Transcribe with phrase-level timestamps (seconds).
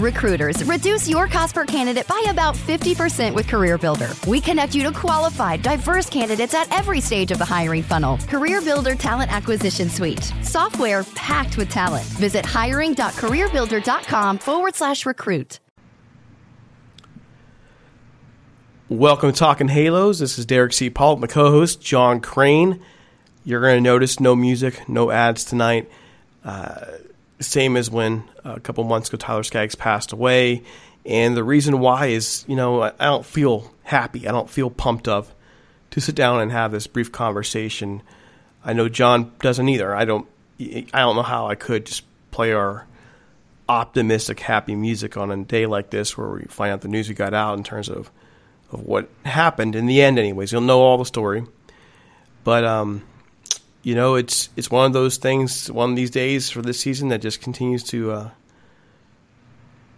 [0.00, 4.26] Recruiters, reduce your cost per candidate by about 50% with CareerBuilder.
[4.26, 8.16] We connect you to qualified, diverse candidates at every stage of the hiring funnel.
[8.18, 10.32] CareerBuilder Talent Acquisition Suite.
[10.42, 12.04] Software packed with talent.
[12.06, 15.60] Visit hiring.careerbuilder.com forward slash recruit.
[18.88, 20.18] Welcome to Talking Halos.
[20.18, 20.90] This is Derek C.
[20.90, 22.82] Paul, my co host, John Crane.
[23.44, 25.88] You're going to notice no music, no ads tonight.
[26.44, 26.84] Uh,
[27.44, 30.62] same as when a couple months ago Tyler Skaggs passed away.
[31.06, 34.26] And the reason why is, you know, I don't feel happy.
[34.26, 35.28] I don't feel pumped up
[35.90, 38.02] to sit down and have this brief conversation.
[38.64, 39.94] I know John doesn't either.
[39.94, 40.26] I don't.
[40.58, 42.86] I don't know how I could just play our
[43.68, 47.14] optimistic, happy music on a day like this, where we find out the news we
[47.14, 48.10] got out in terms of
[48.72, 50.18] of what happened in the end.
[50.18, 51.44] Anyways, you'll know all the story.
[52.44, 53.02] But um,
[53.84, 57.08] you know, it's it's one of those things, one of these days for this season
[57.08, 58.10] that just continues to.
[58.10, 58.30] Uh,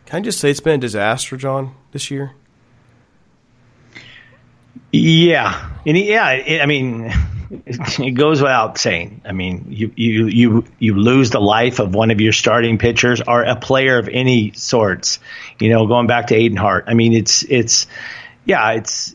[0.06, 2.32] can I just say it's been a disaster, John, this year?
[4.92, 7.12] Yeah, and yeah, I mean,
[7.66, 9.22] it goes without saying.
[9.24, 13.22] I mean, you you you you lose the life of one of your starting pitchers
[13.26, 15.20] or a player of any sorts.
[15.60, 16.84] You know, going back to Adenhart.
[16.88, 17.86] I mean, it's it's
[18.44, 19.14] yeah, it's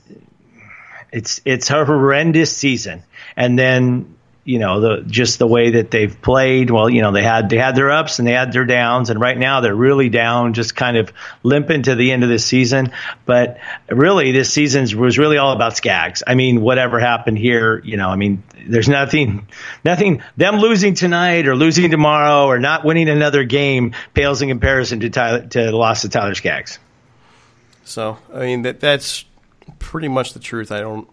[1.12, 3.04] it's it's a horrendous season,
[3.36, 6.72] and then you know the just the way that they've played.
[6.72, 9.20] Well you know they had they had their ups and they had their downs and
[9.20, 12.92] right now they're really down just kind of limping to the end of the season.
[13.26, 16.24] But really this season was really all about Skaggs.
[16.26, 19.48] I mean whatever happened here you know I mean there's nothing
[19.86, 25.02] nothing them losing tonight or losing tomorrow or not winning another game pales in comparison
[25.02, 26.80] to Tyler, to the loss of Tyler Skaggs.
[27.84, 29.24] So I mean that that's
[29.78, 30.72] pretty much the truth.
[30.72, 31.08] I don't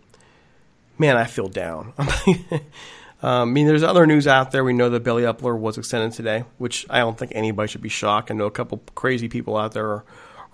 [0.98, 1.92] man I feel down
[3.20, 4.62] Um, I mean, there's other news out there.
[4.62, 7.88] We know that Billy Eppler was extended today, which I don't think anybody should be
[7.88, 8.30] shocked.
[8.30, 10.04] I know a couple crazy people out there are,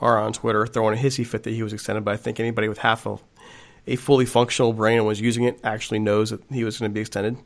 [0.00, 2.68] are on Twitter throwing a hissy fit that he was extended, but I think anybody
[2.68, 3.18] with half a,
[3.86, 6.94] a fully functional brain and was using it actually knows that he was going to
[6.94, 7.36] be extended.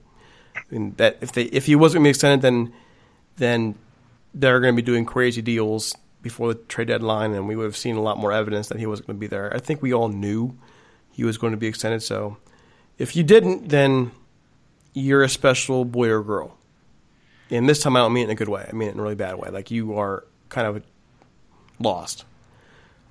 [0.70, 2.72] And that if they if he wasn't going to be extended, then
[3.36, 3.74] then
[4.34, 7.76] they're going to be doing crazy deals before the trade deadline, and we would have
[7.76, 9.54] seen a lot more evidence that he wasn't going to be there.
[9.54, 10.56] I think we all knew
[11.10, 12.02] he was going to be extended.
[12.02, 12.36] So
[12.98, 14.10] if you didn't, then
[14.98, 16.56] you're a special boy or girl.
[17.50, 18.66] And this time I don't mean it in a good way.
[18.68, 19.48] I mean it in a really bad way.
[19.50, 20.82] Like you are kind of
[21.80, 22.24] lost.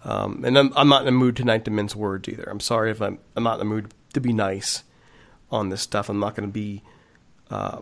[0.04, 2.44] Um, and I'm, I'm, not in the mood tonight to mince words either.
[2.44, 4.84] I'm sorry if I'm, I'm not in the mood to be nice
[5.52, 6.08] on this stuff.
[6.08, 6.84] I'm not going to be,
[7.50, 7.82] uh,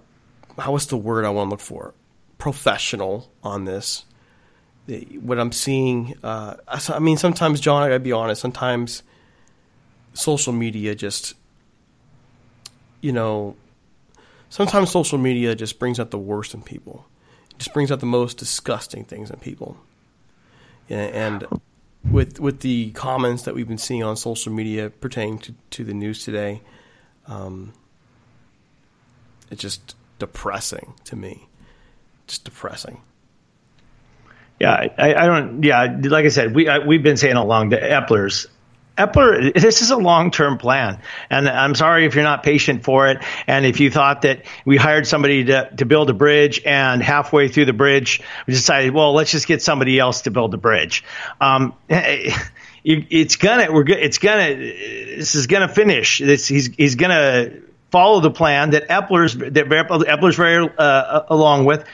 [0.57, 1.93] how what's the word I want to look for?
[2.37, 4.05] Professional on this.
[5.19, 9.01] What I'm seeing, uh, I mean, sometimes, John, I gotta be honest, sometimes
[10.13, 11.33] social media just,
[13.01, 13.55] you know,
[14.55, 17.05] sometimes social media just brings out the worst in people.
[17.51, 19.75] It just brings out the most disgusting things in people.
[20.89, 21.45] And
[22.09, 25.93] with with the comments that we've been seeing on social media pertaining to, to the
[25.93, 26.61] news today,
[27.27, 27.73] um,
[29.51, 31.49] it's just depressing to me.
[32.27, 33.01] Just depressing.
[34.57, 35.63] Yeah, I, I, don't.
[35.63, 38.47] Yeah, like I said, we I, we've been saying along the Eppler's
[38.97, 40.99] Eppler, this is a long term plan.
[41.29, 43.21] And I'm sorry if you're not patient for it.
[43.45, 47.49] And if you thought that we hired somebody to, to build a bridge and halfway
[47.49, 51.03] through the bridge, we decided, well, let's just get somebody else to build the bridge.
[51.41, 51.73] Um,
[52.85, 56.19] it's gonna, we're it's gonna, this is gonna finish.
[56.19, 57.51] This, he's, he's gonna
[57.91, 61.85] follow the plan that Eppler's, that Eppler's very, uh, along with.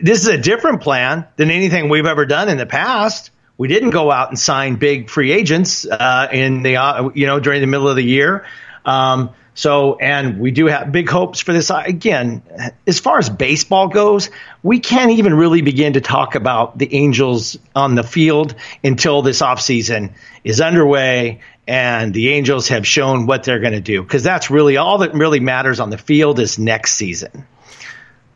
[0.00, 3.30] This is a different plan than anything we've ever done in the past.
[3.58, 7.40] We didn't go out and sign big free agents uh, in the uh, you know
[7.40, 8.46] during the middle of the year.
[8.84, 11.70] Um, so, and we do have big hopes for this.
[11.70, 12.42] Again,
[12.86, 14.30] as far as baseball goes,
[14.62, 19.42] we can't even really begin to talk about the Angels on the field until this
[19.42, 24.02] offseason is underway and the Angels have shown what they're going to do.
[24.02, 27.46] Because that's really all that really matters on the field is next season.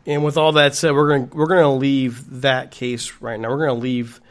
[0.05, 3.49] And with all that said, we're going we're going to leave that case right now.
[3.49, 4.21] We're going to leave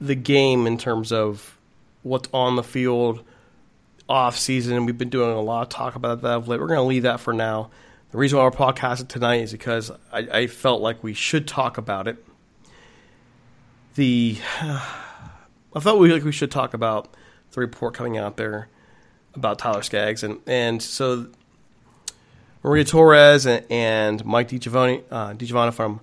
[0.00, 1.58] the game in terms of
[2.02, 3.22] what's on the field
[4.08, 4.86] off season.
[4.86, 6.60] We've been doing a lot of talk about that of late.
[6.60, 7.70] We're going to leave that for now.
[8.10, 11.78] The reason why we're podcasting tonight is because I, I felt like we should talk
[11.78, 12.24] about it.
[13.94, 14.38] The
[15.72, 17.14] I felt we like we should talk about
[17.52, 18.68] the report coming out there
[19.34, 21.28] about Tyler Skaggs and and so
[22.62, 26.00] Maria Torres and, and Mike DiGiovanna, uh, DiGiovanna from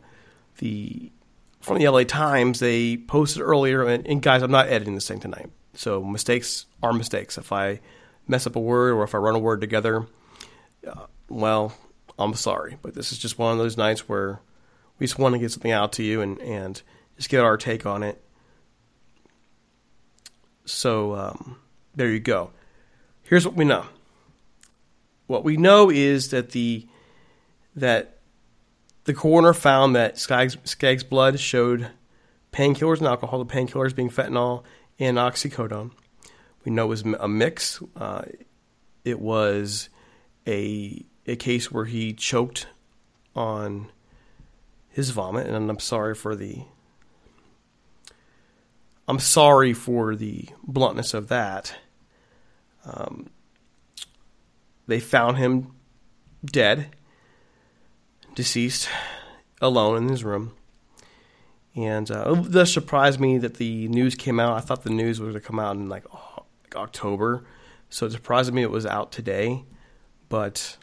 [0.59, 1.11] the
[1.59, 5.19] from the LA Times, they posted earlier, and, and, guys, I'm not editing this thing
[5.19, 5.49] tonight.
[5.73, 7.37] So mistakes are mistakes.
[7.37, 7.79] If I
[8.27, 10.07] mess up a word or if I run a word together,
[10.87, 11.73] uh, well,
[12.17, 12.77] I'm sorry.
[12.81, 14.39] But this is just one of those nights where
[14.99, 16.81] we just want to get something out to you and, and
[17.17, 18.23] just get our take on it.
[20.65, 21.57] So um,
[21.95, 22.51] there you go.
[23.23, 23.85] Here's what we know.
[25.27, 26.87] What we know is that the
[27.75, 28.16] that
[29.07, 31.87] the coroner found that Skaggs, Skaggs' blood showed
[32.51, 33.41] painkillers and alcohol.
[33.43, 34.63] The painkillers being fentanyl
[34.99, 35.91] and oxycodone.
[36.65, 37.81] We know it was a mix.
[37.95, 38.23] Uh,
[39.05, 39.87] it was
[40.45, 42.67] a a case where he choked
[43.33, 43.89] on
[44.89, 46.65] his vomit, and I'm sorry for the
[49.07, 51.73] I'm sorry for the bluntness of that.
[52.83, 53.29] Um,
[54.85, 55.71] they found him
[56.45, 56.93] dead,
[58.37, 58.87] deceased,
[59.59, 60.53] alone in his room.
[61.75, 64.55] And uh, it does surprise me that the news came out.
[64.55, 67.45] I thought the news was going to come out in like, oh, like October.
[67.89, 69.65] So it surprised me it was out today.
[70.29, 70.77] But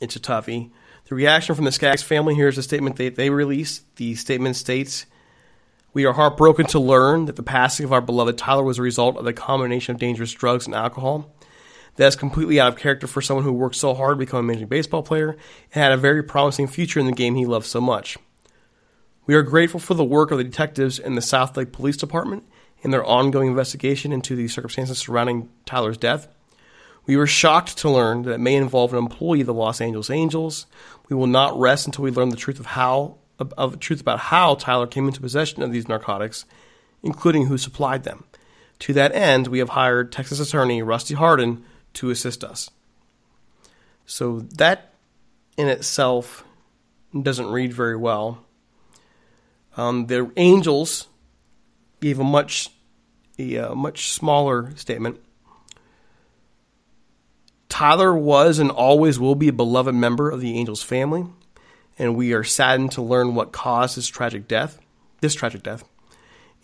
[0.00, 0.70] it's a toughie.
[1.08, 3.96] The reaction from the Skaggs family here's a statement they, they released.
[3.96, 5.04] The statement states
[5.92, 9.18] We are heartbroken to learn that the passing of our beloved Tyler was a result
[9.18, 11.34] of the combination of dangerous drugs and alcohol.
[11.96, 14.42] That is completely out of character for someone who worked so hard to become a
[14.42, 17.80] major baseball player and had a very promising future in the game he loved so
[17.80, 18.18] much.
[19.26, 22.44] We are grateful for the work of the detectives in the Southlake Police Department
[22.82, 26.28] in their ongoing investigation into the circumstances surrounding Tyler's death.
[27.06, 30.10] We were shocked to learn that it may involve an employee of the Los Angeles
[30.10, 30.66] Angels.
[31.08, 34.20] We will not rest until we learn the truth of how of the truth about
[34.20, 36.44] how Tyler came into possession of these narcotics,
[37.02, 38.24] including who supplied them.
[38.80, 41.64] To that end, we have hired Texas attorney Rusty Hardin
[41.94, 42.70] to assist us.
[44.06, 44.92] So that
[45.56, 46.44] in itself
[47.20, 48.44] doesn't read very well.
[49.76, 51.08] Um, the Angels
[52.00, 52.70] gave a much
[53.38, 55.20] a, a much smaller statement.
[57.68, 61.26] Tyler was and always will be a beloved member of the Angels family,
[61.98, 64.78] and we are saddened to learn what caused his tragic death.
[65.20, 65.82] This tragic death.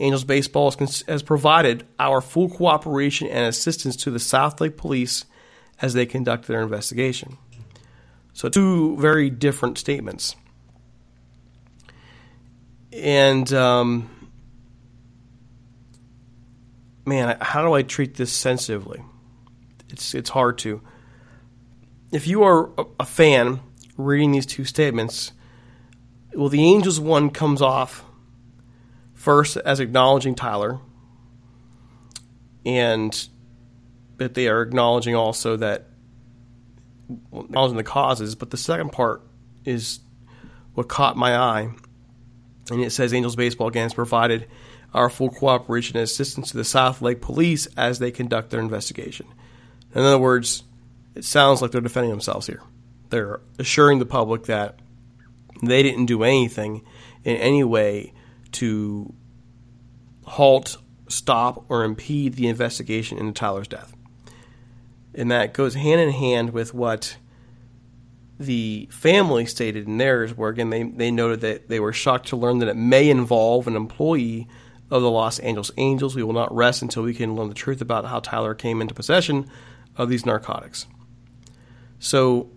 [0.00, 0.72] Angels Baseball
[1.06, 5.24] has provided our full cooperation and assistance to the Southlake Police
[5.80, 7.38] as they conduct their investigation.
[8.32, 10.36] So, two very different statements.
[12.92, 14.10] And, um,
[17.04, 19.02] man, how do I treat this sensitively?
[19.90, 20.80] It's, it's hard to
[22.12, 23.60] if you are a fan
[23.96, 25.32] reading these two statements,
[26.34, 28.04] well, the Angels one comes off
[29.20, 30.78] first as acknowledging Tyler,
[32.64, 33.28] and
[34.16, 35.88] that they are acknowledging also that
[37.30, 38.34] well, acknowledging the causes.
[38.34, 39.22] But the second part
[39.64, 40.00] is
[40.72, 41.70] what caught my eye,
[42.70, 44.46] and it says Angels baseball again has provided
[44.94, 49.26] our full cooperation and assistance to the Southlake Police as they conduct their investigation.
[49.94, 50.64] In other words
[51.14, 52.62] it sounds like they're defending themselves here.
[53.10, 54.78] They're assuring the public that
[55.60, 56.82] they didn't do anything
[57.24, 58.12] in any way
[58.52, 59.12] to
[60.24, 60.76] halt,
[61.08, 63.94] stop, or impede the investigation into Tyler's death.
[65.14, 67.16] And that goes hand in hand with what
[68.38, 72.36] the family stated in theirs, where again they, they noted that they were shocked to
[72.36, 74.48] learn that it may involve an employee
[74.90, 76.16] of the Los Angeles Angels.
[76.16, 78.94] We will not rest until we can learn the truth about how Tyler came into
[78.94, 79.48] possession
[79.96, 80.86] of these narcotics.
[81.98, 82.50] So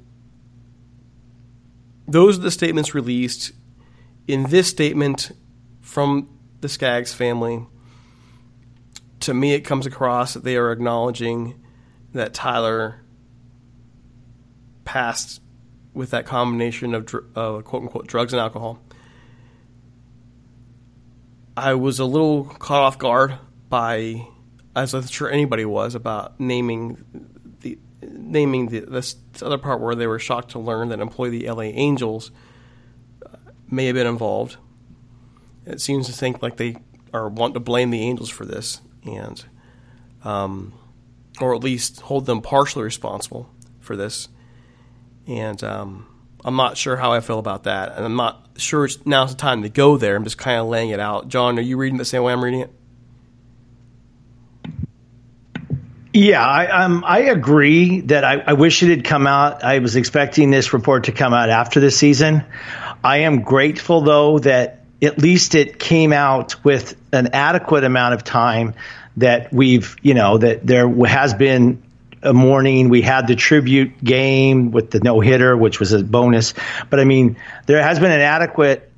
[2.07, 3.51] those are the statements released.
[4.25, 5.31] In this statement
[5.83, 6.30] from
[6.62, 7.68] the Skaggs family,
[9.19, 11.61] to me, it comes across that they are acknowledging
[12.13, 13.02] that Tyler
[14.85, 15.42] passed
[15.94, 17.06] with that combination of
[17.63, 18.80] quote unquote drugs and alcohol.
[21.56, 23.37] I was a little caught off guard
[23.69, 24.28] by,
[24.75, 27.04] as I'm sure anybody was, about naming
[27.59, 31.49] the naming the, this other part where they were shocked to learn that employee the
[31.49, 32.31] LA Angels
[33.25, 33.35] uh,
[33.69, 34.57] may have been involved.
[35.65, 36.77] It seems to think like they
[37.13, 39.43] are want to blame the Angels for this, and
[40.23, 40.73] um,
[41.39, 44.27] or at least hold them partially responsible for this.
[45.27, 46.07] And um,
[46.43, 49.37] I'm not sure how I feel about that, and I'm not sure it's, now's the
[49.37, 50.15] time to go there.
[50.15, 51.27] I'm just kind of laying it out.
[51.27, 52.71] John, are you reading the same way I'm reading it?
[56.15, 59.63] Yeah, I, um, I agree that I, I, wish it had come out.
[59.63, 62.45] I was expecting this report to come out after the season.
[63.03, 68.23] I am grateful, though, that at least it came out with an adequate amount of
[68.23, 68.73] time
[69.18, 71.83] that we've, you know, that there has been
[72.21, 72.90] a mourning.
[72.90, 76.54] We had the tribute game with the no hitter, which was a bonus.
[76.90, 78.90] But I mean, there has been an adequate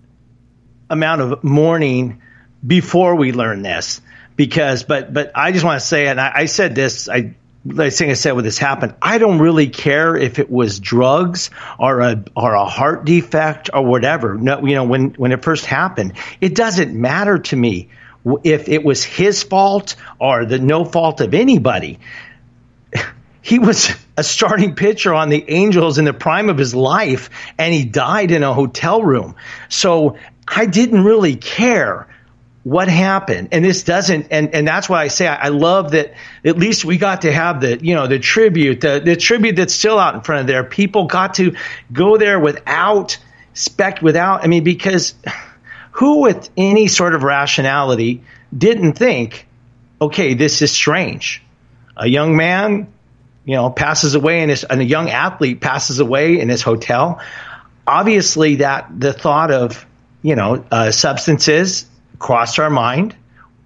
[0.89, 2.21] amount of mourning
[2.65, 4.01] before we learned this
[4.35, 7.35] because but but I just want to say and I, I said this I
[7.67, 12.01] Think I said when this happened, I don't really care if it was drugs or
[12.01, 14.35] a or a heart defect or whatever.
[14.35, 17.89] No, you know, when when it first happened, it doesn't matter to me
[18.43, 21.99] if it was his fault or the no fault of anybody.
[23.41, 27.29] He was a starting pitcher on the Angels in the prime of his life,
[27.59, 29.35] and he died in a hotel room.
[29.69, 30.17] So
[30.47, 32.07] I didn't really care
[32.65, 33.49] what happened?
[33.51, 36.83] And this doesn't and and that's why i say I, I, love that at least
[36.83, 40.15] we got to have the you know the tribute the, the tribute that's still out
[40.15, 40.63] in front of there.
[40.63, 41.55] People got to
[41.93, 43.19] go there without
[43.53, 45.13] spec without i mean because
[45.91, 48.23] who with any sort of rationality
[48.57, 49.45] didn't think
[50.01, 51.43] okay this is strange.
[51.95, 52.91] A young man
[53.45, 57.21] you know passes away in his and a young athlete passes away in his hotel.
[57.85, 59.85] Obviously that the thought of
[60.23, 61.85] you know uh, substances
[62.19, 63.15] crossed our mind.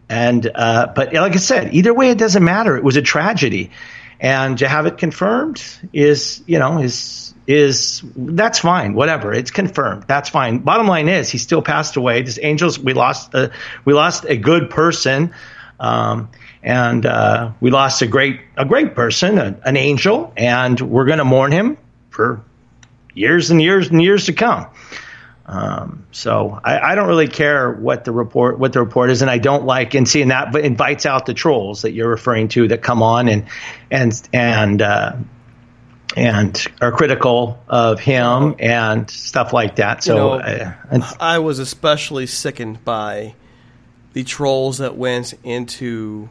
[0.09, 2.75] And uh, but like I said, either way, it doesn't matter.
[2.75, 3.71] It was a tragedy,
[4.19, 5.63] and to have it confirmed
[5.93, 8.93] is you know is is that's fine.
[8.93, 10.05] Whatever, it's confirmed.
[10.07, 10.59] That's fine.
[10.59, 12.23] Bottom line is he still passed away.
[12.23, 13.51] This Angels, we lost a,
[13.85, 15.33] we lost a good person.
[15.79, 16.29] Um,
[16.61, 21.19] and uh, we lost a great a great person, a, an angel, and we're going
[21.19, 21.77] to mourn him
[22.09, 22.43] for
[23.13, 24.67] years and years and years to come.
[25.51, 29.31] Um, so I, I, don't really care what the report what the report is, and
[29.31, 32.67] I don't like and seeing that but invites out the trolls that you're referring to
[32.67, 33.47] that come on and
[33.89, 35.15] and and uh,
[36.15, 40.03] and are critical of him and stuff like that.
[40.03, 43.33] So you know, uh, I was especially sickened by
[44.13, 46.29] the trolls that went into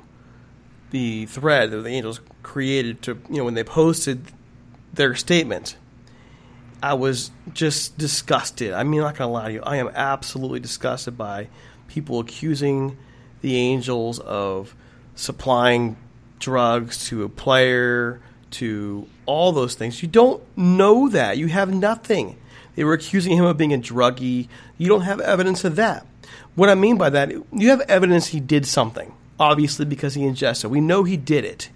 [0.93, 4.31] the thread that the Angels created to you know when they posted
[4.95, 5.77] their statement
[6.83, 8.73] I was just disgusted.
[8.73, 9.63] I mean, I'm not gonna lie to you.
[9.63, 11.49] I am absolutely disgusted by
[11.89, 12.97] people accusing
[13.41, 14.75] the Angels of
[15.15, 15.97] supplying
[16.39, 18.21] drugs to a player,
[18.51, 20.03] to all those things.
[20.03, 21.37] You don't know that.
[21.39, 22.39] You have nothing.
[22.77, 24.49] They were accusing him of being a druggie.
[24.77, 26.07] You don't have evidence of that.
[26.55, 30.71] What I mean by that, you have evidence he did something, obviously, because he ingested.
[30.71, 31.71] We know he did it.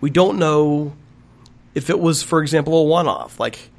[0.00, 0.94] We don't know
[1.74, 3.38] if it was, for example, a one off.
[3.40, 3.70] Like,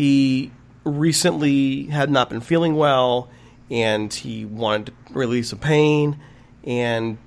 [0.00, 0.50] he
[0.82, 3.28] recently had not been feeling well
[3.70, 6.18] and he wanted to release some pain
[6.64, 7.18] and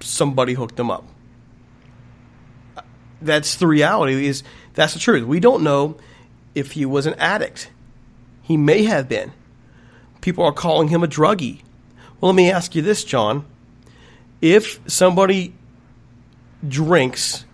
[0.00, 1.02] somebody hooked him up.
[3.22, 4.42] That's the reality is
[4.74, 5.26] that's the truth.
[5.26, 5.96] We don't know
[6.54, 7.70] if he was an addict.
[8.42, 9.32] He may have been.
[10.20, 11.62] People are calling him a druggie.
[12.20, 13.46] Well, let me ask you this, John.
[14.42, 15.54] If somebody
[16.68, 17.46] drinks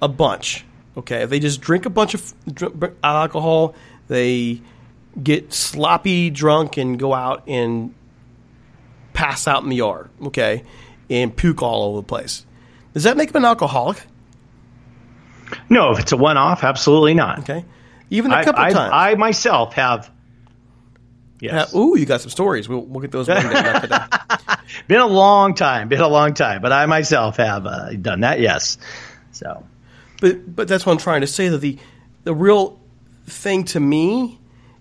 [0.00, 0.64] a bunch
[0.96, 2.34] Okay, if they just drink a bunch of
[3.02, 3.74] alcohol,
[4.08, 4.60] they
[5.20, 7.94] get sloppy drunk and go out and
[9.12, 10.62] pass out in the yard, okay,
[11.10, 12.46] and puke all over the place.
[12.92, 14.02] Does that make them an alcoholic?
[15.68, 17.40] No, if it's a one-off, absolutely not.
[17.40, 17.64] Okay,
[18.10, 18.90] even a couple I, times.
[18.92, 20.10] I myself have.
[21.40, 21.74] Yes.
[21.74, 22.68] ooh, you got some stories.
[22.68, 23.98] We'll, we'll get those one day.
[24.88, 25.88] Been a long time.
[25.88, 28.40] Been a long time, but I myself have uh, done that.
[28.40, 28.78] Yes.
[29.32, 29.64] So.
[30.20, 31.48] But but that's what I'm trying to say.
[31.48, 31.78] That the
[32.24, 32.80] the real
[33.26, 34.38] thing to me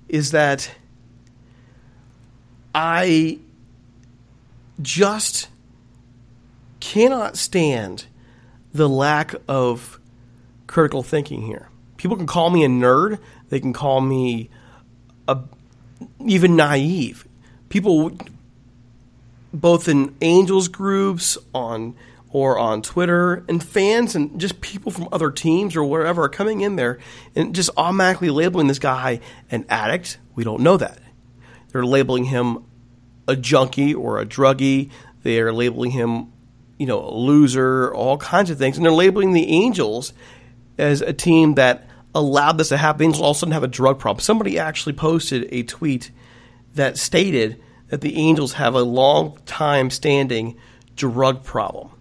[0.09, 0.69] is that
[2.75, 3.39] I
[4.81, 5.49] just
[6.79, 8.05] cannot stand
[8.73, 9.99] the lack of
[10.67, 11.69] critical thinking here.
[11.97, 13.19] People can call me a nerd.
[13.49, 14.49] They can call me
[15.27, 15.39] a,
[16.25, 17.27] even naive.
[17.69, 18.17] People,
[19.53, 21.95] both in angels groups, on
[22.33, 26.61] or on Twitter, and fans and just people from other teams or wherever are coming
[26.61, 26.97] in there
[27.35, 29.19] and just automatically labeling this guy
[29.51, 30.17] an addict.
[30.33, 30.97] We don't know that.
[31.71, 32.65] They're labeling him
[33.27, 34.89] a junkie or a druggie.
[35.21, 36.33] They are labeling him,
[36.79, 38.77] you know, a loser, all kinds of things.
[38.77, 40.11] And they're labeling the Angels
[40.79, 42.97] as a team that allowed this to happen.
[42.97, 44.21] The Angels all of a sudden have a drug problem.
[44.21, 46.09] Somebody actually posted a tweet
[46.73, 50.57] that stated that the Angels have a long time standing
[50.95, 51.91] drug problem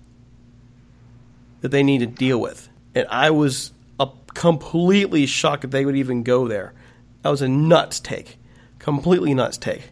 [1.63, 2.69] that they need to deal with.
[2.95, 6.75] And I was a, completely shocked that they would even go there.
[7.23, 8.39] That was a nuts take,
[8.79, 9.91] completely nuts take.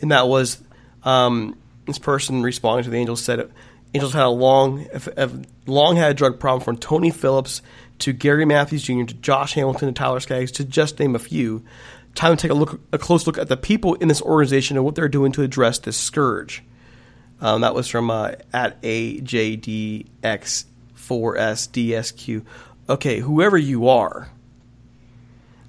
[0.00, 0.62] And that was
[1.02, 3.50] um, this person responding to the Angels said
[3.92, 4.86] Angels had a long,
[5.16, 5.30] a
[5.66, 7.60] long had a drug problem from Tony Phillips
[7.98, 9.04] to Gary Matthews Jr.
[9.04, 11.64] to Josh Hamilton to Tyler Skaggs to just name a few.
[12.14, 14.84] Time to take a look, a close look at the people in this organization and
[14.84, 16.62] what they're doing to address this scourge.
[17.40, 20.64] Um, that was from uh, at AJDX
[21.10, 22.44] 4SDSQ.
[22.88, 24.28] Okay, whoever you are,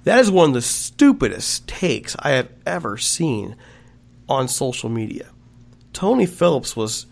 [0.04, 3.56] that is one of the stupidest takes I have ever seen
[4.28, 5.30] on social media.
[5.92, 7.06] Tony Phillips was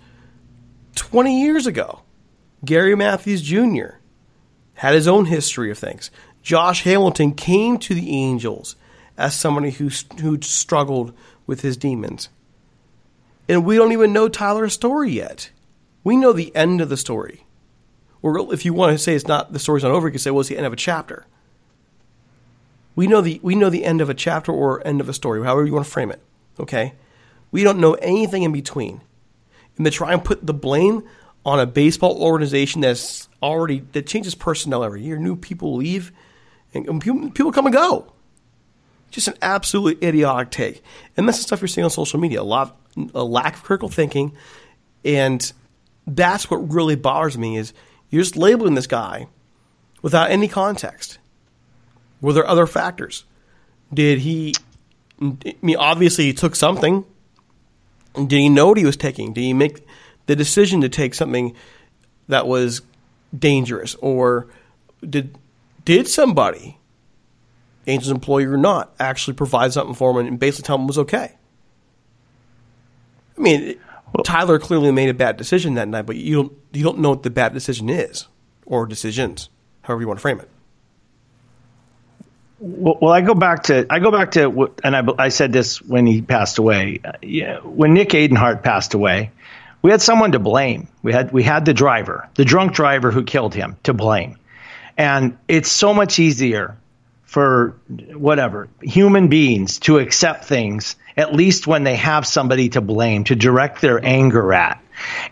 [0.95, 2.03] 20 years ago.
[2.65, 3.99] Gary Matthews Jr.
[4.75, 6.11] had his own history of things.
[6.43, 8.77] Josh Hamilton came to the Angels
[9.19, 11.13] as somebody who who struggled
[11.47, 12.29] with his demons.
[13.49, 15.51] and we don't even know Tyler's story yet.
[16.05, 17.45] We know the end of the story.
[18.23, 20.31] Or if you want to say it's not the story's not over, you can say,
[20.31, 21.27] well, it's the end of a chapter.
[22.97, 25.43] We know the we know the end of a chapter or end of a story,
[25.43, 26.21] however you want to frame it.
[26.59, 26.95] Okay,
[27.51, 29.01] we don't know anything in between,
[29.77, 31.05] and to try and put the blame
[31.47, 36.13] on a baseball organization that's already that changes personnel every year, new people leave,
[36.75, 38.13] and people, people come and go.
[39.11, 40.83] Just an absolutely idiotic take,
[41.17, 42.43] and that's the stuff you're seeing on social media.
[42.43, 42.77] A lot,
[43.15, 44.37] a lack of critical thinking,
[45.05, 45.53] and
[46.07, 47.73] that's what really bothers me is
[48.11, 49.29] you're just labeling this guy
[50.03, 51.19] without any context.
[52.21, 53.25] Were there other factors?
[53.93, 54.55] Did he?
[55.21, 57.05] I mean, obviously he took something.
[58.15, 59.33] Did he know what he was taking?
[59.33, 59.87] Did he make
[60.27, 61.55] the decision to take something
[62.29, 62.83] that was
[63.37, 64.49] dangerous, or
[65.09, 65.37] did
[65.85, 66.79] did somebody,
[67.87, 70.99] Angels employee or not, actually provide something for him and basically tell him it was
[70.99, 71.37] okay?
[73.37, 73.79] I mean,
[74.13, 77.11] well, Tyler clearly made a bad decision that night, but you don't you don't know
[77.11, 78.27] what the bad decision is
[78.67, 79.49] or decisions,
[79.83, 80.49] however you want to frame it.
[82.61, 86.07] Well, I go back to I go back to and I, I said this when
[86.07, 87.01] he passed away.
[87.23, 89.31] Yeah, when Nick Adenhart passed away,
[89.81, 90.89] we had someone to blame.
[91.03, 94.37] We had we had the driver, the drunk driver who killed him, to blame.
[94.99, 96.77] And it's so much easier
[97.23, 97.77] for
[98.13, 103.37] whatever human beings to accept things at least when they have somebody to blame to
[103.37, 104.83] direct their anger at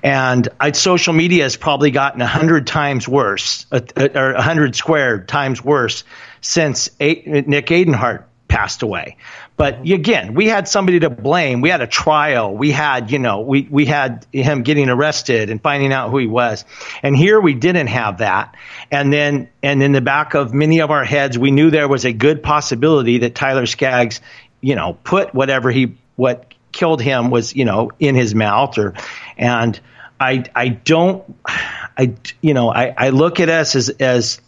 [0.03, 3.81] and I, social media has probably gotten a hundred times worse, uh,
[4.15, 6.05] or a hundred squared times worse
[6.41, 9.17] since a- Nick Adenhart passed away.
[9.59, 11.61] But again, we had somebody to blame.
[11.61, 12.55] We had a trial.
[12.55, 16.27] We had, you know, we, we had him getting arrested and finding out who he
[16.27, 16.65] was.
[17.03, 18.55] And here we didn't have that.
[18.91, 22.05] And then, and in the back of many of our heads, we knew there was
[22.05, 24.21] a good possibility that Tyler Skaggs,
[24.61, 28.95] you know, put whatever he, what killed him was, you know, in his mouth or,
[29.37, 29.79] and
[30.21, 34.41] I, I don't, I, you know, I, I look at us as, as,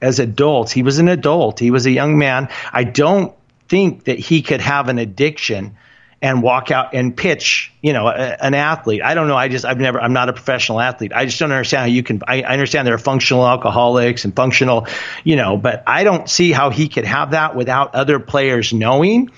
[0.00, 0.72] as adults.
[0.72, 1.58] He was an adult.
[1.58, 2.48] He was a young man.
[2.72, 3.34] I don't
[3.68, 5.76] think that he could have an addiction
[6.22, 9.02] and walk out and pitch, you know, a, an athlete.
[9.02, 9.36] I don't know.
[9.36, 11.12] I just, I've never, I'm not a professional athlete.
[11.14, 14.36] I just don't understand how you can, I, I, understand there are functional alcoholics and
[14.36, 14.86] functional,
[15.24, 19.30] you know, but I don't see how he could have that without other players knowing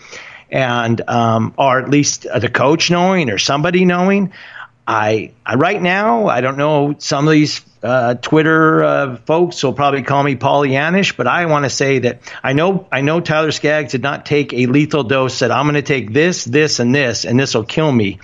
[0.53, 4.33] and, um, or at least the coach knowing or somebody knowing.
[4.87, 9.73] I, I right now, I don't know some of these uh, Twitter uh, folks will
[9.73, 13.53] probably call me Pollyannish, but I want to say that I know I know Tyler
[13.53, 15.35] Skaggs did not take a lethal dose.
[15.35, 18.19] Said I'm going to take this, this, and this, and this will kill me.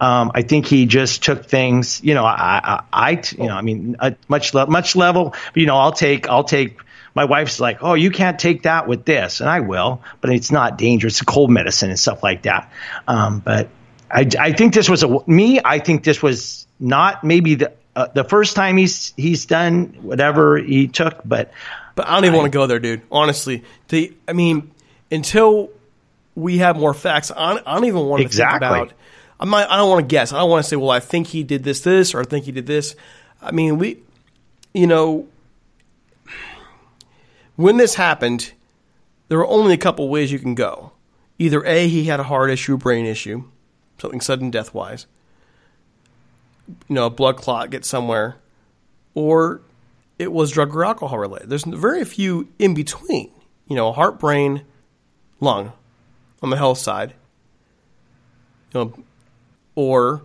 [0.00, 2.02] Um, I think he just took things.
[2.02, 5.34] You know, I, I, I you know, I mean, uh, much much level.
[5.54, 6.78] You know, I'll take I'll take.
[7.14, 10.50] My wife's like, oh, you can't take that with this, and I will, but it's
[10.50, 11.14] not dangerous.
[11.14, 12.72] It's cold medicine and stuff like that.
[13.08, 13.68] Um, but
[14.10, 15.60] I, I think this was a me.
[15.64, 20.56] I think this was not maybe the uh, the first time he's he's done whatever
[20.56, 21.52] he took, but
[21.94, 23.02] but I don't even I, want to go there, dude.
[23.10, 24.70] Honestly, the I mean,
[25.10, 25.70] until
[26.34, 28.68] we have more facts, I don't, I don't even want to exactly.
[28.68, 28.96] think about.
[29.40, 30.32] I'm not, I don't want to guess.
[30.32, 32.44] I don't want to say, well, I think he did this, this, or I think
[32.44, 32.94] he did this.
[33.40, 33.98] I mean, we,
[34.74, 35.26] you know,
[37.60, 38.52] when this happened,
[39.28, 40.92] there were only a couple ways you can go.
[41.38, 43.44] Either A, he had a heart issue, brain issue,
[43.98, 45.06] something sudden death wise
[46.88, 48.36] you know, a blood clot gets somewhere,
[49.14, 49.60] or
[50.18, 51.48] it was drug or alcohol related.
[51.48, 53.30] There's very few in between.
[53.66, 54.64] You know, heart, brain,
[55.38, 55.72] lung
[56.42, 57.14] on the health side,
[58.72, 59.04] you know,
[59.74, 60.22] or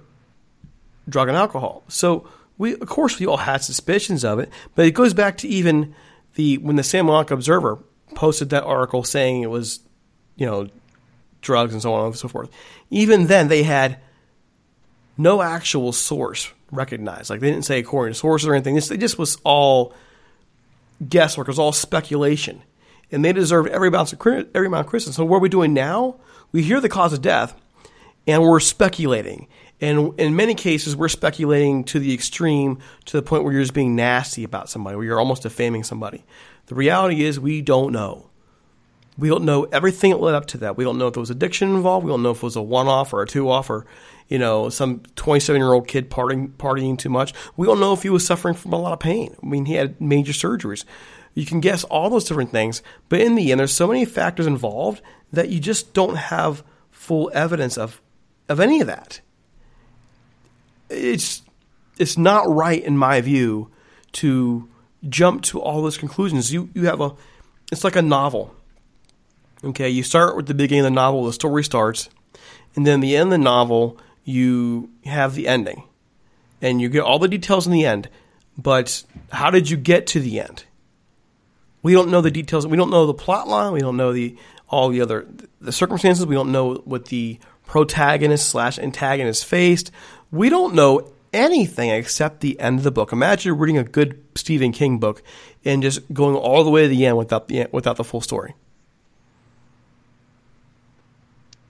[1.08, 1.84] drug and alcohol.
[1.88, 5.48] So we, of course, we all had suspicions of it, but it goes back to
[5.48, 5.94] even
[6.36, 7.80] the when the Santa Monica Observer
[8.14, 9.80] posted that article saying it was,
[10.36, 10.70] you know,
[11.42, 12.50] drugs and so on and so forth.
[12.90, 14.00] Even then, they had
[15.18, 17.30] no actual source recognized.
[17.30, 18.76] Like they didn't say according to sources or anything.
[18.76, 19.94] This it just was all
[21.08, 21.48] guesswork.
[21.48, 22.62] It was all speculation,
[23.12, 24.22] and they deserved every amount of
[24.54, 25.14] every amount of criticism.
[25.14, 26.18] So what are we doing now?
[26.52, 27.60] We hear the cause of death,
[28.28, 29.48] and we're speculating.
[29.82, 33.74] And in many cases, we're speculating to the extreme, to the point where you're just
[33.74, 36.24] being nasty about somebody, where you're almost defaming somebody.
[36.68, 38.30] The reality is, we don't know.
[39.18, 40.78] We don't know everything that led up to that.
[40.78, 42.06] We don't know if there was addiction involved.
[42.06, 43.86] We don't know if it was a one off or a two off or
[44.28, 47.34] you know, some 27 year old kid partying, partying too much.
[47.56, 49.36] We don't know if he was suffering from a lot of pain.
[49.42, 50.84] I mean, he had major surgeries.
[51.34, 54.48] You can guess all those different things, but in the end, there's so many factors
[54.48, 55.02] involved
[55.34, 58.02] that you just don't have full evidence of
[58.48, 59.22] of any of that.
[60.90, 61.42] It's
[61.98, 63.72] it's not right in my view
[64.14, 64.68] to
[65.08, 66.54] jump to all those conclusions.
[66.54, 67.14] You you have a
[67.72, 68.56] it's like a novel.
[69.64, 72.10] Okay, you start with the beginning of the novel, the story starts,
[72.76, 75.84] and then the end of the novel, you have the ending,
[76.62, 78.10] and you get all the details in the end.
[78.58, 80.66] But how did you get to the end?
[81.82, 82.66] We don't know the details.
[82.68, 83.74] We don't know the plot line.
[83.74, 84.36] We don't know the
[84.70, 85.28] all the other
[85.60, 86.26] the circumstances.
[86.26, 89.92] We don't know what the protagonist slash antagonist faced.
[90.32, 93.12] We don't know anything except the end of the book.
[93.12, 95.22] Imagine reading a good Stephen King book
[95.64, 98.56] and just going all the way to the end without the without the full story.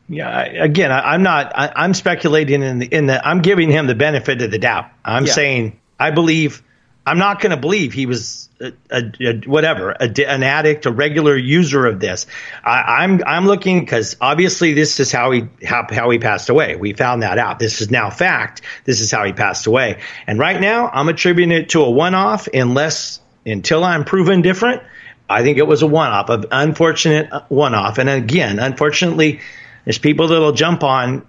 [0.07, 1.51] Yeah, I, again, I, am not.
[1.55, 3.27] I, am speculating in the in the.
[3.27, 4.91] I'm giving him the benefit of the doubt.
[5.03, 5.33] I'm yeah.
[5.33, 6.61] saying I believe.
[7.05, 10.91] I'm not going to believe he was a, a, a whatever a, an addict, a
[10.91, 12.25] regular user of this.
[12.63, 16.49] I, am I'm, I'm looking because obviously this is how he how, how he passed
[16.49, 16.75] away.
[16.75, 17.59] We found that out.
[17.59, 18.61] This is now fact.
[18.85, 20.01] This is how he passed away.
[20.25, 24.81] And right now, I'm attributing it to a one-off, unless until I'm proven different.
[25.29, 27.97] I think it was a one-off, an unfortunate uh, one-off.
[27.97, 29.41] And again, unfortunately
[29.83, 31.27] there's people that'll jump on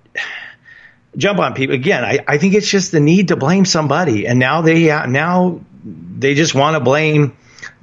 [1.16, 2.05] jump on people again.
[2.05, 5.61] I, I think it's just the need to blame somebody, and now they uh, now
[5.85, 7.37] they just want to blame,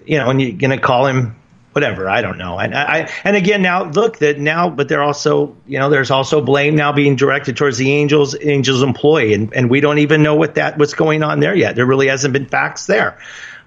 [0.05, 1.35] you know, and you're gonna call him
[1.73, 2.09] whatever.
[2.09, 2.59] I don't know.
[2.59, 6.41] And I, and again now look that now, but they're also you know there's also
[6.41, 10.35] blame now being directed towards the Angels Angels employee, and and we don't even know
[10.35, 11.75] what that what's going on there yet.
[11.75, 13.19] There really hasn't been facts there,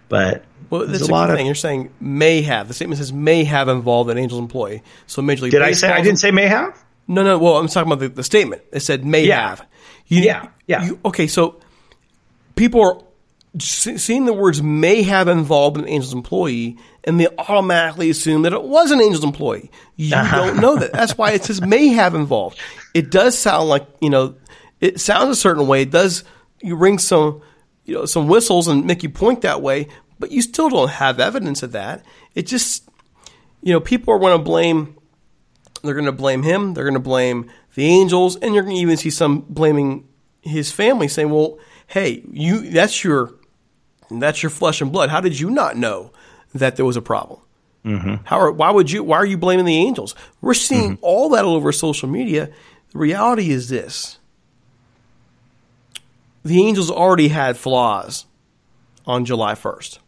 [0.09, 0.45] but.
[0.69, 1.47] Well, that's a, a lot of thing.
[1.47, 2.67] You're saying may have.
[2.67, 4.83] The statement says may have involved an Angels employee.
[5.07, 5.53] So Major League.
[5.53, 6.77] Did I say I didn't say may have?
[7.09, 7.39] No, no.
[7.39, 8.63] Well, I'm talking about the, the statement.
[8.73, 9.49] It said may yeah.
[9.49, 9.67] have.
[10.07, 10.85] You, yeah, yeah.
[10.85, 11.61] You, okay, so
[12.55, 13.03] people are
[13.59, 18.63] seeing the words may have involved an Angels employee, and they automatically assume that it
[18.63, 19.71] was an Angels employee.
[19.97, 20.37] You uh-huh.
[20.37, 20.93] don't know that.
[20.93, 22.59] That's why it says may have involved.
[22.95, 24.35] It does sound like you know.
[24.81, 25.83] It sounds a certain way.
[25.83, 26.23] It does.
[26.61, 27.43] You ring some,
[27.85, 29.89] you know, some whistles and make you point that way,
[30.19, 32.05] but you still don't have evidence of that.
[32.35, 32.89] It just,
[33.63, 34.97] you know, people are going to blame
[35.87, 36.75] they're going to blame him.
[36.75, 40.09] They're going to blame the angels, and you're going to even see some blaming
[40.43, 43.35] his family, saying, "Well, hey, you that's your
[44.11, 45.11] that's your flesh and blood.
[45.11, 46.13] How did you not know
[46.55, 47.41] that there was a problem?
[47.85, 48.25] Mm-hmm.
[48.25, 49.05] How are, why would you?
[49.05, 50.15] Why are you blaming the angels?
[50.41, 51.05] We're seeing mm-hmm.
[51.05, 52.51] all that all over social media.
[52.93, 54.19] The reality is this:
[56.45, 58.27] the angels already had flaws
[59.07, 60.01] on July first.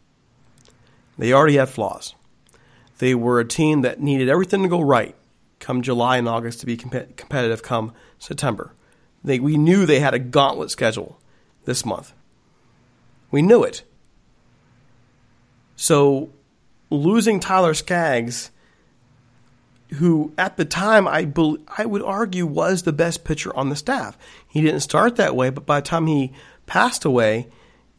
[1.16, 2.14] They already had flaws.
[2.98, 5.14] They were a team that needed everything to go right
[5.58, 8.74] come July and August to be comp- competitive come September.
[9.24, 11.20] They, we knew they had a gauntlet schedule
[11.64, 12.12] this month.
[13.30, 13.82] We knew it.
[15.76, 16.30] So
[16.90, 18.50] losing Tyler Skaggs,
[19.94, 23.76] who at the time I, be, I would argue was the best pitcher on the
[23.76, 24.16] staff.
[24.46, 26.32] He didn't start that way, but by the time he
[26.66, 27.48] passed away,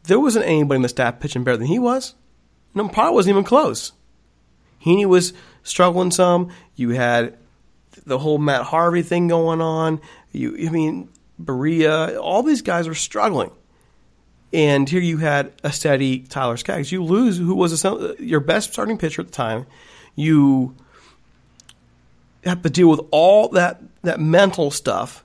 [0.04, 2.14] there wasn't anybody in the staff pitching better than he was.
[2.74, 3.92] No, probably wasn't even close.
[4.84, 6.50] Heaney was struggling some.
[6.74, 7.36] You had
[8.06, 10.00] the whole Matt Harvey thing going on.
[10.32, 11.08] You, I mean,
[11.42, 13.50] Barria, all these guys are struggling.
[14.52, 16.90] And here you had a steady Tyler Skaggs.
[16.90, 19.66] You lose who was a, your best starting pitcher at the time.
[20.16, 20.74] You
[22.44, 25.24] have to deal with all that that mental stuff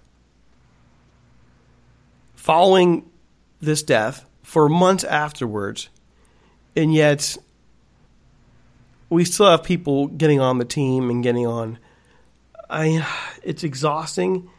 [2.35, 3.09] following
[3.61, 5.89] this death for months afterwards,
[6.75, 7.37] and yet
[9.09, 11.79] we still have people getting on the team and getting on
[12.69, 13.07] I
[13.43, 14.49] it's exhausting.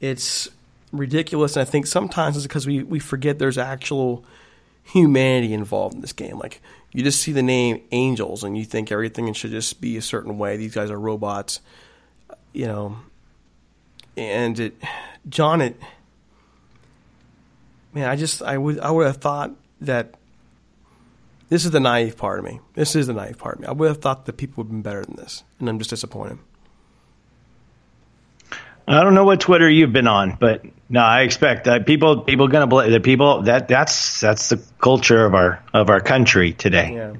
[0.00, 0.48] It's
[0.92, 4.24] ridiculous, and I think sometimes it's because we, we forget there's actual
[4.84, 6.38] humanity involved in this game.
[6.38, 6.60] Like
[6.92, 10.38] you just see the name Angels, and you think everything should just be a certain
[10.38, 10.56] way.
[10.56, 11.60] These guys are robots,
[12.52, 12.98] you know.
[14.16, 14.74] And it,
[15.28, 15.80] John, it,
[17.94, 20.14] man, I just I would I would have thought that
[21.48, 22.60] this is the naive part of me.
[22.74, 23.66] This is the naive part of me.
[23.68, 25.90] I would have thought that people would have been better than this, and I'm just
[25.90, 26.38] disappointed.
[28.86, 32.48] I don't know what Twitter you've been on, but no, I expect that people people
[32.48, 36.52] going to blame the people that that's that's the culture of our of our country
[36.52, 36.94] today.
[36.94, 37.14] Yeah.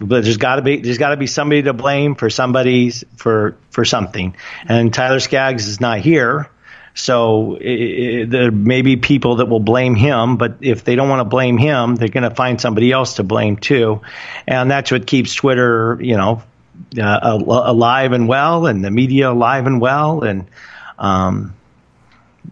[0.00, 3.56] But there's got to be there's got to be somebody to blame for somebody's for
[3.70, 4.34] for something,
[4.66, 6.50] and Tyler Skaggs is not here,
[6.94, 10.38] so it, it, there may be people that will blame him.
[10.38, 13.22] But if they don't want to blame him, they're going to find somebody else to
[13.22, 14.00] blame too,
[14.46, 16.42] and that's what keeps Twitter, you know,
[16.98, 20.46] uh, alive and well, and the media alive and well, and
[21.00, 21.56] um,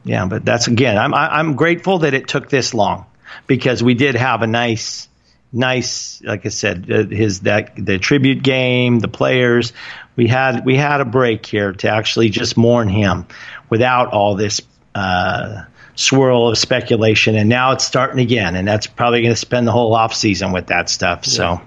[0.04, 3.06] yeah, but that's again, I'm I'm grateful that it took this long
[3.46, 5.08] because we did have a nice,
[5.52, 9.72] nice, like I said, uh, his that the tribute game, the players.
[10.16, 13.26] We had we had a break here to actually just mourn him
[13.68, 14.60] without all this.
[14.94, 19.66] Uh, swirl of speculation, and now it's starting again, and that's probably going to spend
[19.66, 21.24] the whole off season with that stuff.
[21.24, 21.60] So,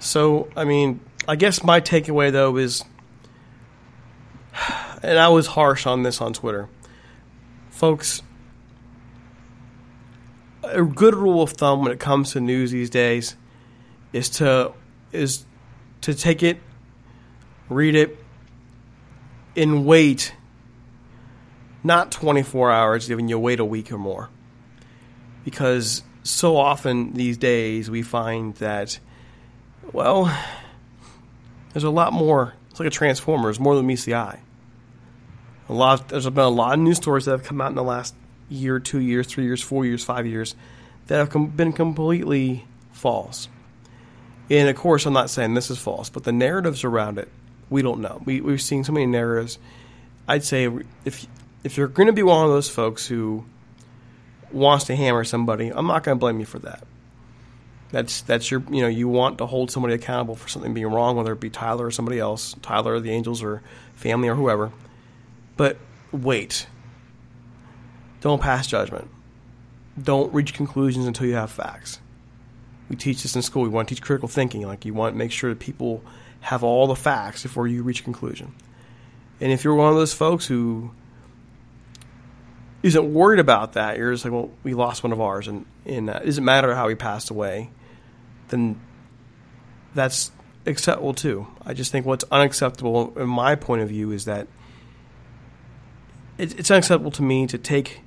[0.00, 2.84] so I mean, I guess my takeaway though is
[5.02, 6.68] and I was harsh on this on Twitter.
[7.70, 8.22] folks,
[10.62, 13.36] a good rule of thumb when it comes to news these days
[14.12, 14.72] is to
[15.12, 15.44] is
[16.00, 16.58] to take it,
[17.68, 18.18] read it,
[19.56, 20.34] and wait
[21.82, 24.28] not 24 hours, even you wait a week or more.
[25.44, 28.98] Because so often these days we find that,
[29.92, 30.24] well,
[31.72, 32.54] there's a lot more.
[32.70, 33.48] It's like a transformer.
[33.50, 34.40] it's more than meets the eye.
[35.68, 36.00] A lot.
[36.00, 38.14] Of, there's been a lot of news stories that have come out in the last
[38.48, 40.54] year, two years, three years, four years, five years
[41.08, 43.48] that have com- been completely false.
[44.50, 47.28] And of course, I'm not saying this is false, but the narratives around it,
[47.68, 48.22] we don't know.
[48.24, 49.58] We, we've seen so many narratives.
[50.26, 50.70] I'd say
[51.04, 51.26] if
[51.64, 53.44] if you're going to be one of those folks who
[54.52, 56.86] wants to hammer somebody, I'm not going to blame you for that.
[57.90, 61.16] That's that's your you know you want to hold somebody accountable for something being wrong,
[61.16, 63.62] whether it be Tyler or somebody else, Tyler or the Angels or
[63.94, 64.72] family or whoever.
[65.58, 65.76] But
[66.10, 66.66] wait.
[68.22, 69.10] Don't pass judgment.
[70.02, 72.00] Don't reach conclusions until you have facts.
[72.88, 73.64] We teach this in school.
[73.64, 74.66] We want to teach critical thinking.
[74.66, 76.02] Like you want to make sure that people
[76.40, 78.54] have all the facts before you reach a conclusion.
[79.40, 80.90] And if you're one of those folks who
[82.82, 86.08] isn't worried about that, you're just like, well, we lost one of ours, and, and
[86.08, 87.70] uh, it doesn't matter how he passed away,
[88.48, 88.80] then
[89.94, 90.30] that's
[90.66, 91.46] acceptable too.
[91.66, 94.46] I just think what's unacceptable, in my point of view, is that
[96.38, 98.00] it, it's unacceptable to me to take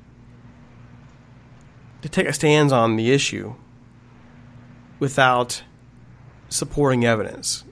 [2.02, 3.54] to take a stance on the issue
[5.00, 5.64] without
[6.50, 7.64] supporting evidence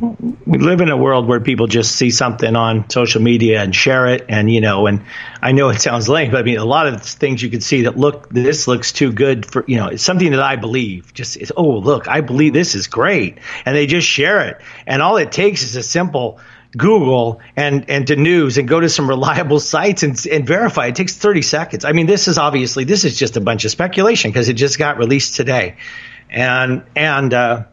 [0.00, 4.06] we live in a world where people just see something on social media and share
[4.06, 5.04] it and you know and
[5.42, 7.82] i know it sounds lame but i mean a lot of things you can see
[7.82, 11.12] that look this looks too good for you know it's something that i believe.
[11.14, 13.38] Just oh look i believe this is great.
[13.64, 14.60] And they just share it.
[14.86, 16.40] And all it takes is a simple
[16.76, 20.86] google and and to news and go to some reliable sites and, and verify.
[20.86, 21.84] It takes 30 seconds.
[21.84, 24.78] I mean this is obviously this is just a bunch of speculation because it just
[24.78, 25.76] got released today.
[26.30, 27.64] And and uh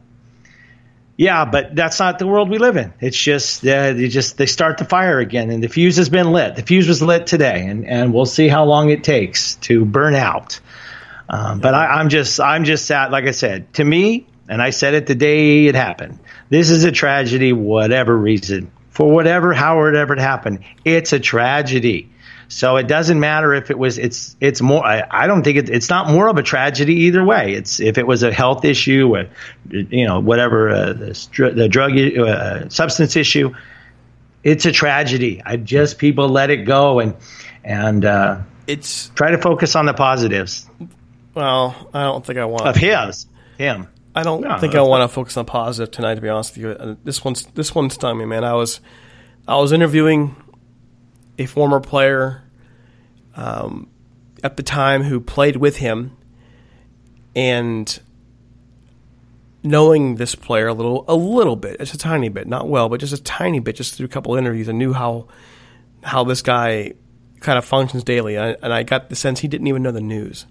[1.18, 2.94] yeah, but that's not the world we live in.
[3.00, 6.32] It's just uh, they just they start the fire again, and the fuse has been
[6.32, 6.56] lit.
[6.56, 10.14] The fuse was lit today, and, and we'll see how long it takes to burn
[10.16, 10.60] out.
[11.30, 13.12] Um, but I, I'm just I'm just sad.
[13.12, 16.20] Like I said, to me, and I said it the day it happened.
[16.50, 20.66] This is a tragedy, whatever reason, for whatever, however it happened.
[20.84, 22.10] It's a tragedy.
[22.48, 23.98] So it doesn't matter if it was.
[23.98, 24.86] It's it's more.
[24.86, 27.54] I, I don't think it, it's not more of a tragedy either way.
[27.54, 29.28] It's if it was a health issue, or,
[29.70, 33.54] you know, whatever uh, the, the drug uh, substance issue.
[34.44, 35.42] It's a tragedy.
[35.44, 37.16] I just people let it go and
[37.64, 40.70] and uh, it's try to focus on the positives.
[41.34, 43.26] Well, I don't think I want of his
[43.58, 43.88] him.
[44.16, 46.16] I don't no, think I want to focus on positive tonight.
[46.16, 48.44] To be honest with you, uh, this one's this one stung me, man.
[48.44, 48.80] I was
[49.48, 50.36] I was interviewing
[51.38, 52.44] a former player
[53.36, 53.90] um,
[54.44, 56.16] at the time who played with him,
[57.36, 58.00] and
[59.64, 63.00] knowing this player a little, a little bit, just a tiny bit, not well, but
[63.00, 65.28] just a tiny bit, just through a couple of interviews, I knew how
[66.04, 66.94] how this guy
[67.40, 69.92] kind of functions daily, and I, and I got the sense he didn't even know
[69.92, 70.46] the news.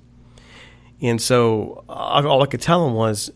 [1.01, 3.31] And so all I could tell him was,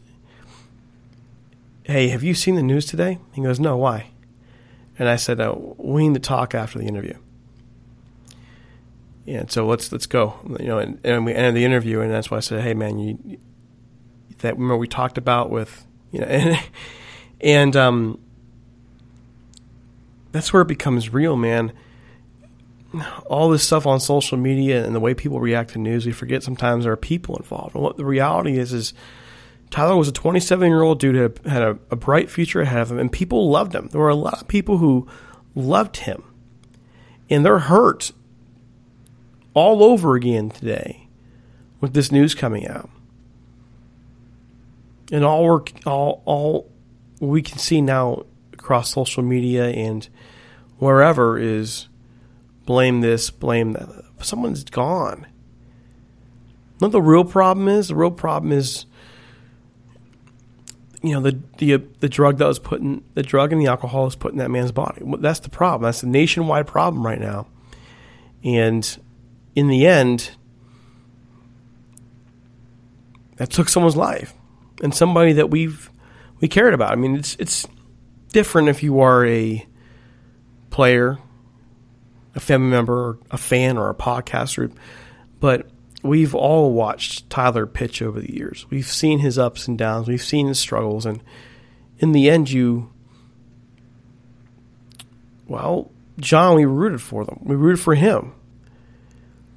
[1.84, 4.10] "Hey, have you seen the news today?" He goes, "No, why?"
[4.98, 7.14] And I said, oh, "We need to talk after the interview."
[9.28, 10.36] Yeah, so let's let's go.
[10.58, 12.98] You know, and, and we ended the interview, and that's why I said, "Hey, man,
[12.98, 13.38] you
[14.38, 16.58] that remember we talked about with you know, and,
[17.42, 18.20] and um,
[20.32, 21.74] that's where it becomes real, man.
[23.26, 26.42] All this stuff on social media and the way people react to news, we forget
[26.42, 27.74] sometimes there are people involved.
[27.74, 28.94] And what the reality is is
[29.68, 32.80] Tyler was a 27 year old dude who had, had a, a bright future ahead
[32.80, 33.88] of him, and people loved him.
[33.88, 35.06] There were a lot of people who
[35.54, 36.24] loved him,
[37.28, 38.12] and they're hurt
[39.54, 41.08] all over again today
[41.80, 42.90] with this news coming out.
[45.10, 46.70] And all we're, all all
[47.20, 50.08] we can see now across social media and
[50.78, 51.88] wherever is
[52.66, 54.04] blame this, blame that.
[54.20, 55.26] Someone's gone.
[56.78, 57.88] What the real problem is?
[57.88, 58.84] The real problem is,
[61.02, 64.06] you know, the the the drug that was put in the drug and the alcohol
[64.06, 65.02] is put in that man's body.
[65.18, 65.88] That's the problem.
[65.88, 67.46] That's the nationwide problem right now.
[68.44, 68.98] And
[69.58, 70.30] in the end,
[73.38, 74.32] that took someone's life
[74.84, 75.90] and somebody that we've
[76.40, 76.92] we cared about.
[76.92, 77.66] I mean, it's it's
[78.28, 79.66] different if you are a
[80.70, 81.18] player,
[82.36, 84.72] a family member, a fan, or a podcaster,
[85.40, 85.68] but
[86.04, 88.64] we've all watched Tyler pitch over the years.
[88.70, 90.06] We've seen his ups and downs.
[90.06, 91.20] We've seen his struggles, and
[91.98, 92.92] in the end, you
[95.48, 95.90] well,
[96.20, 97.40] John, we rooted for them.
[97.42, 98.34] We rooted for him.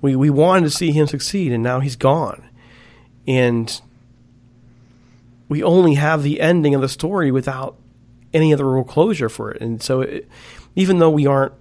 [0.01, 2.43] We we wanted to see him succeed, and now he's gone.
[3.27, 3.81] And
[5.47, 7.75] we only have the ending of the story without
[8.33, 9.61] any other real closure for it.
[9.61, 10.27] And so, it,
[10.75, 11.53] even though we aren't,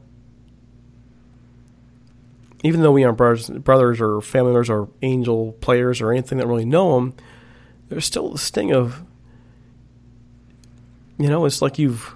[2.63, 6.47] even though we aren't brothers, brothers or family members or angel players or anything that
[6.47, 7.15] really know him,
[7.89, 9.03] there's still the sting of,
[11.19, 12.15] you know, it's like you've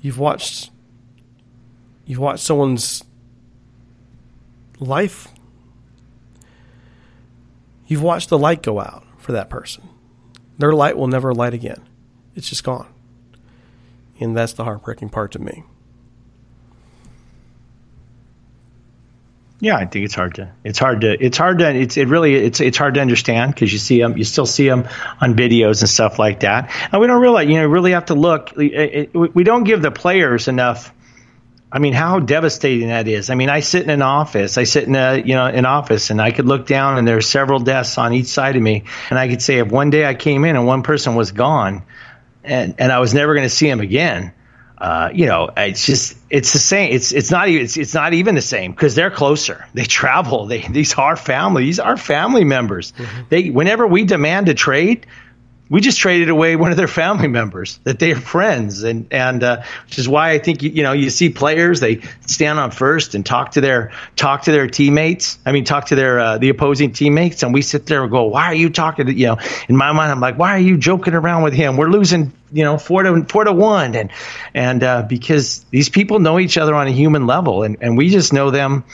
[0.00, 0.70] you've watched
[2.04, 3.04] you've watched someone's
[4.78, 5.28] life
[7.86, 9.88] you've watched the light go out for that person
[10.58, 11.82] their light will never light again
[12.34, 12.92] it's just gone
[14.20, 15.64] and that's the heartbreaking part to me
[19.64, 22.34] Yeah, I think it's hard to it's hard to it's hard to it's it really
[22.34, 24.86] it's it's hard to understand because you see them you still see them
[25.22, 28.14] on videos and stuff like that, and we don't realize you know really have to
[28.14, 28.52] look.
[28.54, 30.92] We don't give the players enough.
[31.74, 33.30] I mean, how devastating that is.
[33.30, 34.56] I mean, I sit in an office.
[34.58, 37.28] I sit in a you know an office, and I could look down, and there's
[37.28, 40.14] several desks on each side of me, and I could say if one day I
[40.14, 41.82] came in and one person was gone,
[42.44, 44.32] and and I was never going to see him again
[44.84, 46.92] uh, you know, it's just it's the same.
[46.92, 49.66] It's it's not even it's, it's not even the same because they're closer.
[49.74, 50.46] They travel.
[50.46, 51.64] They these are family.
[51.64, 52.92] These are family members.
[52.92, 53.22] Mm-hmm.
[53.28, 55.06] They whenever we demand a trade,
[55.74, 58.84] we just traded away one of their family members that they're friends.
[58.84, 62.02] And and uh, which is why I think you, you know you see players they
[62.28, 65.36] stand on first and talk to their talk to their teammates.
[65.44, 67.42] I mean talk to their uh, the opposing teammates.
[67.42, 69.38] And we sit there and go why are you talking to you know?
[69.68, 71.76] In my mind I'm like why are you joking around with him?
[71.76, 73.96] We're losing you know four to four to one.
[73.96, 74.12] And
[74.54, 77.64] and uh, because these people know each other on a human level.
[77.64, 78.84] And and we just know them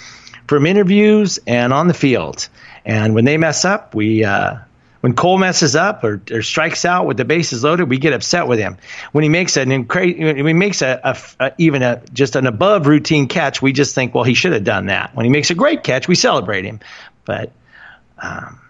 [0.46, 2.48] from interviews and on the field.
[2.86, 4.60] And when they mess up we uh,
[5.00, 8.46] when Cole messes up or, or, strikes out with the bases loaded, we get upset
[8.46, 8.76] with him.
[9.12, 12.86] When he makes an when he makes a, a, a, even a just an above
[12.86, 15.14] routine catch, we just think, well, he should have done that.
[15.14, 16.80] When he makes a great catch, we celebrate him.
[17.24, 17.52] But
[18.18, 18.60] um,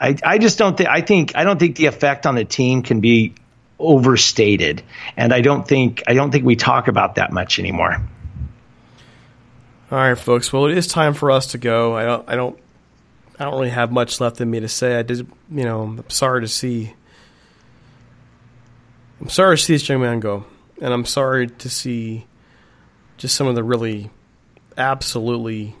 [0.00, 2.82] I, I just don't think I think I don't think the effect on the team
[2.82, 3.34] can be
[3.78, 4.82] overstated,
[5.16, 7.96] and I don't think I don't think we talk about that much anymore.
[9.90, 10.52] All right, folks.
[10.52, 11.96] Well, it is time for us to go.
[11.96, 12.28] I don't.
[12.28, 12.58] I don't
[13.38, 14.98] I don't really have much left in me to say.
[14.98, 16.94] I did, you know, I'm sorry to see.
[19.20, 20.44] I'm sorry to see this young man go,
[20.80, 22.26] and I'm sorry to see
[23.16, 24.10] just some of the really,
[24.76, 25.74] absolutely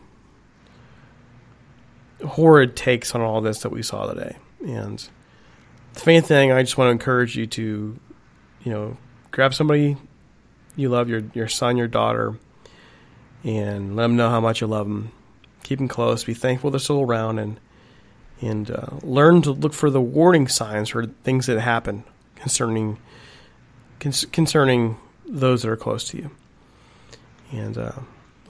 [2.26, 4.36] horrid takes on all this that we saw today.
[4.66, 5.06] And
[5.92, 7.98] the main thing, I just want to encourage you to,
[8.64, 8.96] you know,
[9.30, 9.96] grab somebody
[10.76, 12.36] you love, your your son, your daughter,
[13.44, 15.12] and let them know how much you love them
[15.64, 17.58] keep them close, be thankful they're still around, and
[18.40, 22.04] and uh, learn to look for the warning signs for things that happen
[22.36, 22.98] concerning
[23.98, 24.96] concerning
[25.26, 26.30] those that are close to you.
[27.50, 27.92] And uh,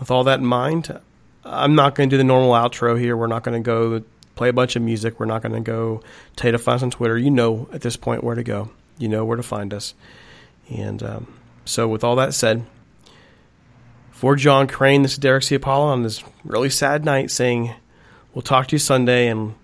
[0.01, 1.01] with all that in mind,
[1.45, 3.17] I'm not going to do the normal outro here.
[3.17, 5.21] We're not going to go play a bunch of music.
[5.21, 6.03] We're not going to go
[6.37, 7.17] tell us on Twitter.
[7.17, 8.71] You know at this point where to go.
[8.99, 9.95] You know where to find us.
[10.71, 12.65] And um, so, with all that said,
[14.25, 15.55] for John Crane, this is Derek C.
[15.55, 17.75] Apollo on this really sad night saying,
[18.33, 19.55] We'll talk to you Sunday, and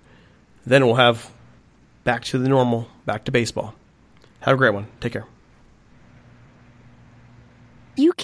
[0.67, 1.31] then we'll have
[2.05, 3.75] back to the normal, back to baseball.
[4.41, 4.87] Have a great one.
[5.01, 5.25] Take care.